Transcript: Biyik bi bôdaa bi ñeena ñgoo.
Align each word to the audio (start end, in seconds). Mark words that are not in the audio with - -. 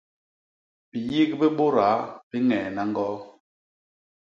Biyik 0.91 1.31
bi 1.39 1.47
bôdaa 1.57 1.97
bi 2.29 2.37
ñeena 2.47 2.83
ñgoo. 2.89 3.17